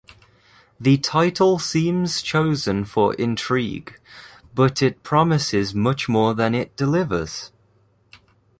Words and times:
The 0.79 0.97
title 0.97 1.59
seems 1.59 2.23
chosen 2.23 2.85
for 2.85 3.13
intrigue, 3.19 3.99
but 4.55 4.81
it 4.81 5.03
promises 5.03 5.75
much 5.75 6.09
more 6.09 6.33
than 6.33 6.55
it 6.55 6.75
delivers. 6.75 7.51